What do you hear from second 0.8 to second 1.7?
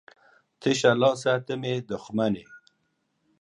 لاسه ته